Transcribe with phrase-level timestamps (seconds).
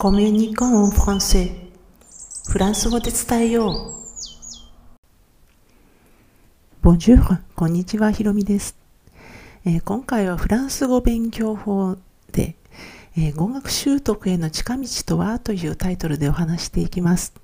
[0.00, 1.50] コミュニコンフランセ
[2.48, 3.94] フランス語で伝えよう。
[6.82, 8.76] ボンジュール、こんにちは、ひろみです、
[9.64, 11.96] えー、今回はフランス語勉強法
[12.30, 12.54] で、
[13.16, 17.34] えー、語学習得への近道とはというタイトルでお話していきます。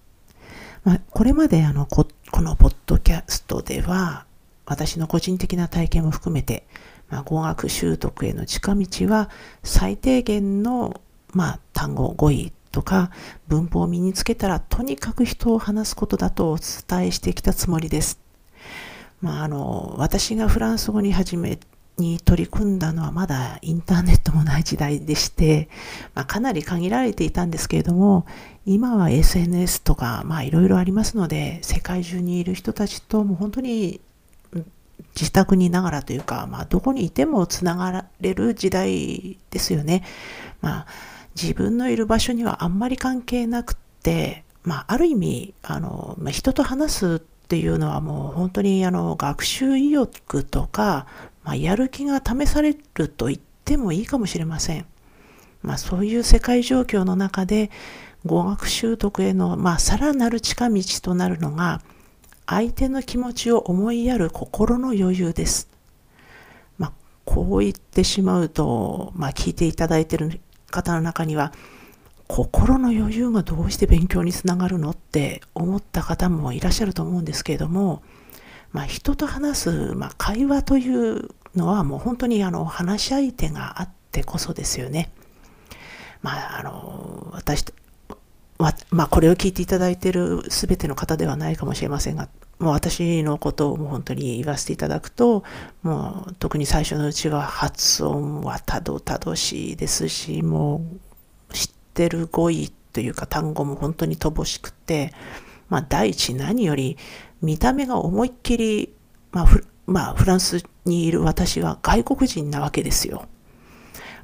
[0.85, 4.27] まあ、これまであのここのポッドキャストでは
[4.65, 6.69] 私の個人的な体験も含めて、
[7.09, 9.29] まあ、語学習得への近道は
[9.65, 11.01] 最低限の
[11.35, 13.11] まあ、単語、語彙とか
[13.47, 18.19] 文法を身につけたらとにかく人を話すことだとお伝えしてきたつもりです。
[19.21, 21.59] まあ、あの、私がフランス語に始め、
[21.97, 25.69] に取り組んだのはまだインターネットもない時代でして、
[26.15, 28.27] まあ、かなり限られていたんですけれども、
[28.67, 34.01] 今は SNS とか、いろいろありますので、世界中にいる人たちとも本当に
[35.15, 40.03] 自宅にいながらというか、まあどこにいてもつながれる時代ですよね。
[40.61, 40.87] まあ
[41.41, 51.07] 自分のいる場所にはあんまり関係なくって、まあ、ある意味、あの、まあ、人と話すっていうのはもう本当にあの、学習意欲とか、
[51.43, 54.87] まあ、やる気が試されると言ってもいいかもしれません。
[55.63, 57.71] まあ、そういう世界状況の中で、
[58.27, 61.83] 語学習得への、まあ、さらなる近道となるのが、
[62.47, 65.69] 相手の気持ちを思いやる心の余裕です。
[66.79, 66.93] まあ、
[67.25, 70.41] こう言ってしまうと、まあ、聞いていただいている
[70.75, 71.53] 方の中には、
[72.27, 78.03] 心の余裕がどうして勉強につながるのって思った方もいらっしゃると思うんですけれども、
[78.73, 85.11] まあ、人と話す、まあ、会話というのはもう本当にあの話し相手があってこそですよね。
[86.23, 87.65] まあ、あの私
[88.59, 95.43] まあ、これを聞いていただいている全ての方ではないかもしれませんが、もう私のことをもう本当に言わせていただくと、
[95.83, 100.83] もう特に最初のうちは発音はたどたどしいですし、も
[101.51, 105.13] う知ってる語彙というか単語も本当に乏しくて、
[105.69, 106.97] まあ第一何より
[107.43, 108.95] 見た目が思いっきり、
[109.33, 113.27] まあフまあ、フランスにいる私は外国人なわけですよ。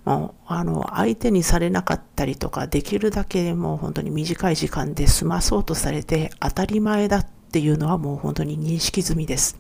[0.05, 9.59] もうあの相手にされなかったりとかできるだけもう本当に短い時間で済まそうとされて当たり前だっていうのはもう本当に認識済みです。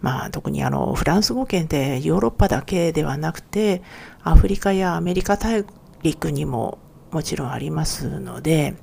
[0.00, 3.82] まあ特にあのフランス語圏ってヨーロッパだけではなくて
[4.22, 5.64] アフリカやアメリカ大
[6.02, 6.78] 陸にも
[7.10, 8.76] もちろんありますので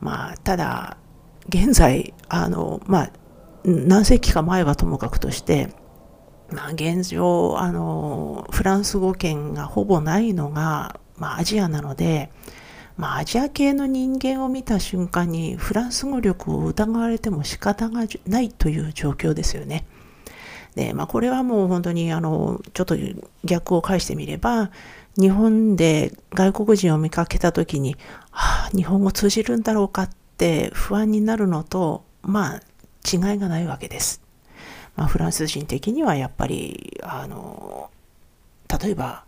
[0.00, 0.96] まあただ
[1.48, 3.10] 現在あのまあ
[3.64, 5.68] 何世紀か前はともかくとして
[6.50, 12.30] まあ、現状、あの、フランス語圏がほぼないのが、まあ、アジアなので、
[12.96, 19.86] まあ、アジア系の人間を見た瞬間にフランス語力を疑われても仕方がないという状況ですよね。
[20.74, 22.96] で、まあ、これはもう本当に、あの、ちょっと
[23.44, 24.70] 逆を返してみれば、
[25.20, 27.96] 日本で外国人を見かけたときに、
[28.30, 32.60] はあ、日本語通じるんだろうかって不安になるのと、まあ、
[33.04, 34.27] 違いがないわけです。
[34.98, 37.88] まあ、フランス人的にはやっぱりあの
[38.82, 39.24] 例えば、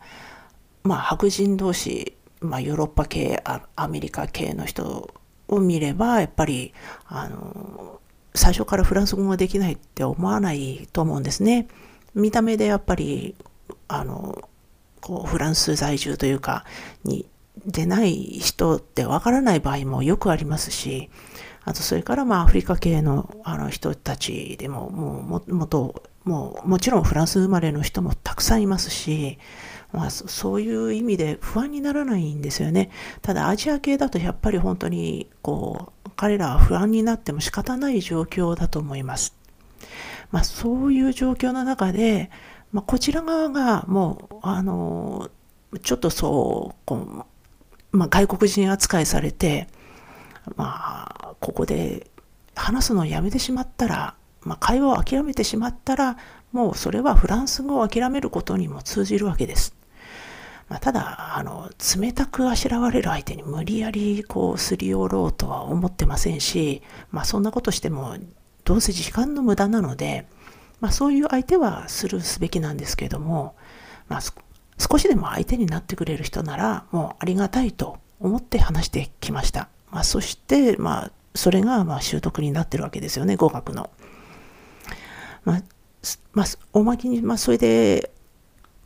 [0.82, 3.41] まあ、白人同士、まあ、ヨーロッパ系
[3.76, 5.14] アメリカ系の人
[5.47, 6.75] を見ればやっぱり
[7.06, 8.00] あの
[8.34, 11.69] 最初からフランス語ができないって思わないと思うんですね。
[12.14, 13.37] 見た目でやっぱり
[13.87, 14.48] あの
[15.00, 16.64] こうフランス在住というか
[17.04, 17.26] に
[17.64, 21.10] 出ない人ってわからない場合もよくありますし
[21.65, 29.38] あとそれからまあアフリカ系のあの人たちでももうもともうもちろんフランス生まれの人もたくさんいますし、
[29.93, 32.91] まあ、そういう意味で不安にならないんですよね。
[33.22, 39.34] ただアジア系だとやっぱり本当にこう彼らは不安になっても仕方ない状況だと思います。
[40.31, 42.31] まあ、そういう状況の中で、
[42.72, 45.28] まあ、こちら側がもうあの
[45.82, 47.26] ちょっとそうこ
[47.93, 49.66] う、まあ、外国人扱いされて
[50.56, 51.09] まあ、
[51.40, 52.10] ここで
[52.54, 56.16] 話すのをやめてしまったら、まあ、会話を諦めてしまったら、
[56.52, 59.74] もうそれはフランス語を諦めることにも通じるわけです。
[60.68, 61.70] まあ、ただ、あの、
[62.00, 68.16] 冷たくあしらわれる相手に無理やりこうすり寄ろうとは思ってませんし、まあそんなことしても
[68.64, 70.26] どうせ時間の無駄なので、
[70.81, 73.56] まあそういう相手はスルーすべきなんですけれども、
[74.08, 74.20] まあ
[74.78, 79.69] 少しでも相手になってくれる人ならもうありがたいと思って話してきました。
[79.90, 83.91] まあ、そして、まあ、それが、まあ、習得になってるわけですよね、語学の。
[85.44, 85.62] まあ、
[86.32, 88.11] まあ、おまけに、まあ、それで、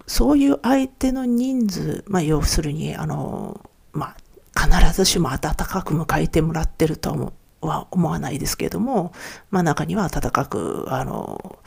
[0.07, 3.61] そういう相手の人数、まあ、要するに、あの、
[3.93, 4.15] ま
[4.55, 9.13] あ、必ずしも温かく迎えてもらってるとは思わないですけれども、
[9.51, 11.59] まあ、中には温かく、あの、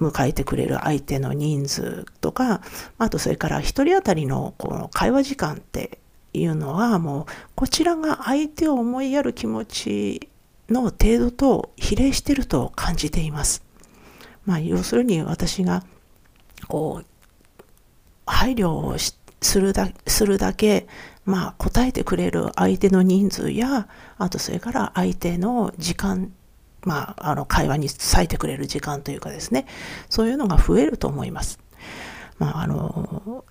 [0.00, 2.62] 迎えてくれる相手の人数とか、
[2.98, 5.98] あとそれから一人当たりのこの会話時間って
[6.32, 10.28] いうのはもうこちらが相手を思いやる気持ち
[10.68, 13.64] の程度と比例していると感じています。
[14.46, 15.84] まあ、要するに私が
[16.68, 17.06] こう
[18.26, 18.96] 配慮を
[19.42, 20.86] するだするだけ、
[21.24, 23.88] まあ、答えてくれる相手の人数や
[24.18, 26.32] あとそれから相手の時間
[26.82, 29.66] まあ、あの会話に割いてくれる時間というかですね
[30.08, 31.58] そういうのが増えると思います。
[32.38, 33.44] まあ、あの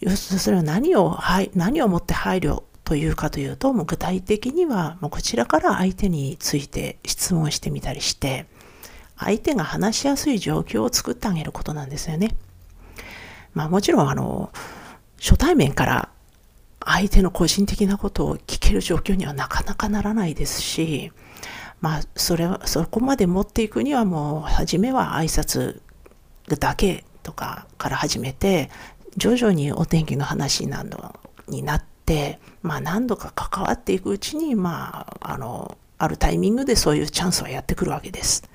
[0.00, 8.46] 要するにそれは何を、はい、何をもって配慮というかというと、もう具体的にはもうこちらから相手について質問してみたりして、
[9.16, 12.34] 相手が話しやすい状況を作ってあげることなんですよね。
[13.52, 14.52] まあもちろんあの、
[15.20, 16.08] 初対面から
[16.84, 21.12] 相手の個人的なことを聞ける状況にはなかなかならないですし、
[21.80, 25.80] まあそれは、そこまで持っていくにはもう初めは挨拶
[26.58, 28.70] だけとかから始めて、
[29.18, 31.14] 徐々にお天気の話など
[31.48, 38.48] になって、まあ何度か関わっていくうちに、まあ、あの、あるタイミングでそういうチャンスはやってくるわけです。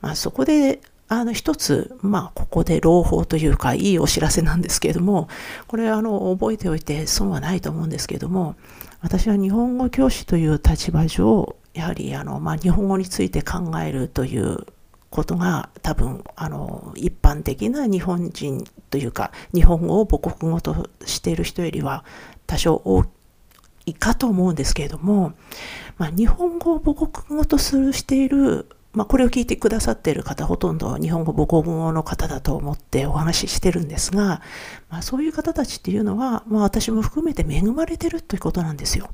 [0.00, 5.28] まあそこで、あの一つ、まあここで朗報というかいいお知らせなんですけれども、
[5.66, 8.56] これあの覚えておいて損はないと思うんですけれども、
[9.02, 14.66] 私は日本語教師という立場上、やはりあの、まあ、日本語について考えるという
[15.12, 22.04] ことが多分あの一般的な日本人というか日本語を母国語としている人よりは
[22.46, 23.04] 多少多
[23.86, 25.34] いかと思うんですけれども、
[25.98, 34.40] まあ、日本語を母国語とするしている、まあ、これを聞いてくださっている方ほとんど日本語母国語の方だと思ってお話ししてるんですが、
[34.88, 39.10] まあ、そういう方たちっていうのは、まあ、私も含めて恵まれてるということなんですよ。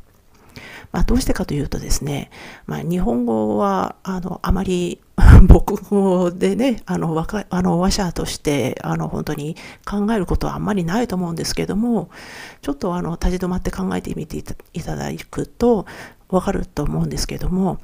[0.93, 2.31] まあ、どうしてかというとですね、
[2.67, 12.09] まあ、日本語はあのあまり 母国語でね、あの、かあの話者として、あの、本当に考えることはあんまりないと思うんですけども、
[12.63, 14.43] ちょっとあの、立ち止まって考えてみてい
[14.83, 15.87] ただくと、
[16.31, 17.79] わかると思うんですけども、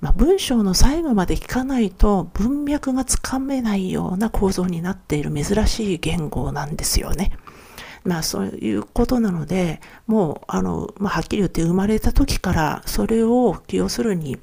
[0.00, 7.32] まあ、文章の最後まで聞かないと文脈がつかめないような構造になっている珍しい言語なんですよね。
[8.04, 14.38] まあそういうことなので、もう、あの、まあ、はっきり言って生まれた時からそれを要するに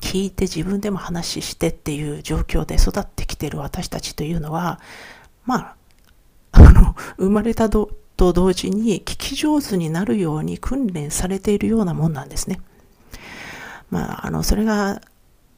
[0.00, 4.80] 聞いて自分でも話してっていう状況で育ってきてる私たちというのは、
[5.44, 5.76] まあ、
[6.52, 12.60] あの、生まれたと同時に聞き上手になるように訓練されているようなもんなんですね。
[13.90, 15.00] まあ、あの、それが、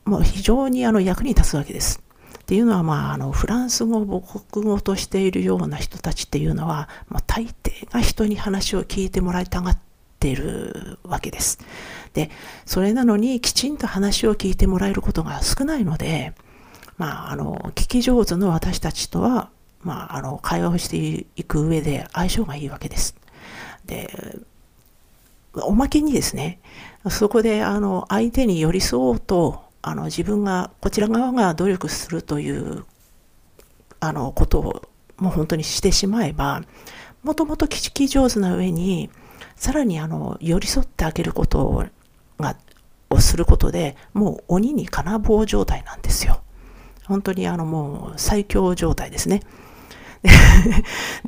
[0.05, 2.01] もう非常にあの役に立つわけです。
[2.49, 9.79] っていうのは、まあ、あの、フランス語を母国語としているような人たちっていうのは、まあ、大抵が人に話を聞いてもらいたがっ
[10.19, 11.59] ているわけです。
[12.15, 12.31] で、
[12.65, 16.33] それなのにきちんと話を聞いてもらえることが少ないので、
[16.97, 19.51] まあ、あの、聞き上手の私たちとは、
[19.83, 23.15] まあ、あの、会話をしていく上で相性がいいわけです。
[23.85, 24.39] で、
[25.53, 26.61] おまけにですね、
[27.11, 32.85] そこで、あの、相手に寄り添おうと、あの、自分が、こちら側が努力するという、
[34.01, 34.83] あの、ことを、
[35.19, 36.63] もう本当にしてしまえば、
[37.23, 39.11] もともと聞き上手な上に、
[39.57, 41.85] さらにあの、寄り添ってあげること
[42.39, 42.57] が、
[43.11, 46.43] をすることで、もう鬼に金棒状態なんですよ。
[47.07, 49.41] 本当にあのもう最強状態ですね。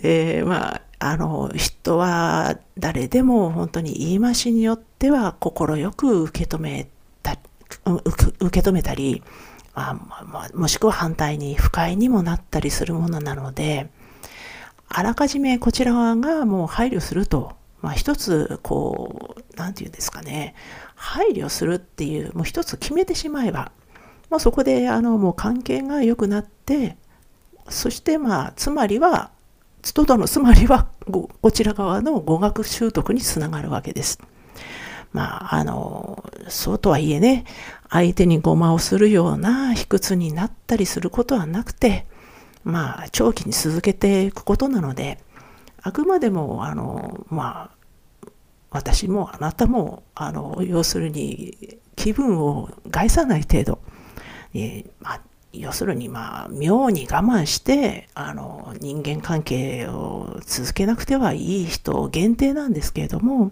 [0.02, 6.90] で、まあ、あの、人は誰でも本当に言い回しによっては快く受け止め、
[7.84, 9.22] 受け止めたり、
[9.74, 9.94] まあ、
[10.24, 13.88] まあ、もしくは反対に不快にもなったりするものなので、
[14.88, 20.54] あらかじめこちら側がもう配慮するとまあ一つ、こう、なんていうんですかね、
[20.94, 23.72] 配慮するっていう、もう一つ決めてしまえば、
[24.28, 26.96] まあそこで、あの、もう関係が良くなって、
[27.68, 29.30] そしてまあ、つまりは、
[29.82, 30.88] つとどのつまりは
[31.40, 34.18] こちら側の語学習得につながるわけです。
[35.12, 37.44] まあ、あの、そうとはいえね、
[37.88, 42.06] 相手にごまをするような卑屈になったりすることはなくて、
[42.62, 45.18] まあ、長期に続けていくことなので、
[45.82, 48.28] あくまでも、あの、まあ、
[48.70, 53.80] 私もあなたも、あの、要するに気分を害さない程度、
[54.54, 55.20] えー、まあ、
[55.52, 63.50] 要するに、まあ、妙に我慢して、あの、人間関係を続けなくてはいい人限定なんですけれども、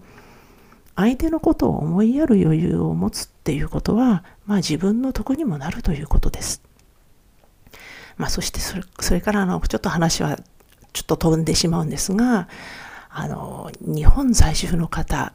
[0.99, 6.61] 相手のことを思いやる余裕を持つっていうことは、まあ自分の得にもなるということです。
[8.17, 10.37] まあそしてそれ、それからあの、ちょっと話は
[10.93, 12.49] ちょっと飛んでしまうんですが、
[13.11, 15.33] あの、日本在住の方、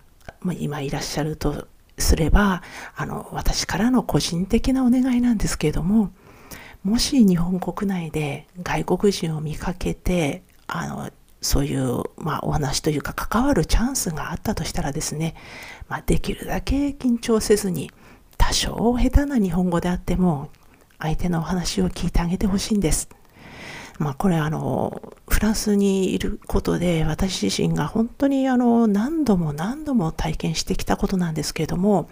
[0.59, 2.61] 今いらっしゃるとすれば、
[2.97, 6.11] あの、私からの個人的なお願いなんですけれども、
[6.83, 11.09] もし日本国内で外国人を見かけて、あの、
[11.43, 15.35] そういう、まあ、お話というか関わるチャンスがあったとしたらですね、
[15.89, 17.91] まあ、できるだけ緊張せずに
[18.37, 20.49] 多少下手な日本語であっても
[20.99, 23.09] 相手のお話を聞いてあげてほしいんです。
[23.99, 32.09] まあ、これあのフランスにいることで私自身が本当にあの何度も何度も体験してきたことなんですけれども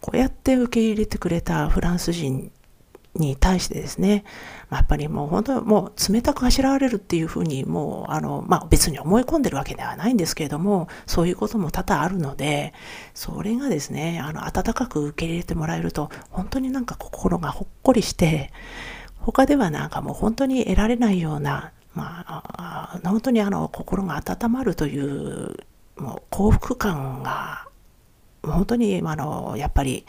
[0.00, 2.52] こうやって受け入れてくれたフランス人
[3.14, 4.24] に対してですね、
[4.70, 12.72] やっぱりもう本当もう冷たくあしらわれるっていうふうにもうあの、まあ、別に思い込んでるわけではないんですけれどもそういうことも多々あるので
[13.12, 18.52] それがですねあの温かく受け入れてもらえると本当になんか心がほっこりして
[19.18, 25.56] 他ではなんかもう本当に得られないような、まあ、本当にあの心が温まるという
[25.96, 27.66] もう幸福感が
[28.42, 30.06] 本当にあのやっぱり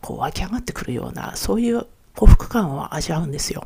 [0.00, 3.64] こう湧き上がってくるようなそういう幸福感を味わうんですよ。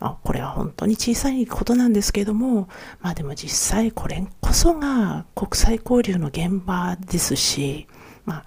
[0.00, 2.68] まあ、これは本当に小さいことなんですけども、
[3.00, 7.86] まあでも実際これこそが国際交流の現場ですし、
[8.24, 8.44] まあ、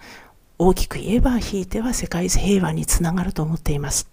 [0.58, 4.10] 大きく言えばひいては世界平和につながると思っています。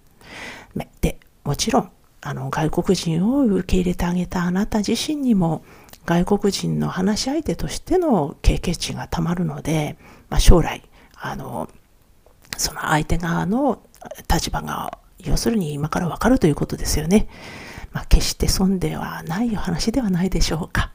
[1.01, 1.91] で、もちろん、
[2.21, 5.65] あの、外国人を受け入れてあげたあなた自身にも、
[6.07, 9.97] 外国人の話し相手としての経験値がたまるので、
[10.31, 10.83] まあ、将来、
[11.15, 11.69] あの、
[12.57, 13.83] その相手側の
[14.33, 17.29] 立場が、要するに今からわかるということですよね。
[17.93, 20.93] まあ、決して損ではない話ではないでしょうか。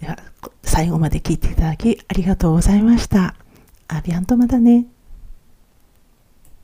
[0.00, 0.18] では、
[0.62, 3.34] 最後まで聞いていただきありがとうございました。
[3.88, 4.86] アビアンとまたね。